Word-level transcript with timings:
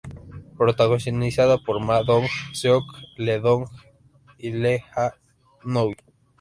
Protagonizada 0.57 1.59
por 1.59 1.77
Ma 1.87 1.97
Dong-seok, 2.07 2.87
Lee 3.25 3.39
Dong-hwi 3.39 3.77
y 4.39 4.49
Lee 4.61 4.83
Ha 4.95 5.13
Nui. 5.63 5.95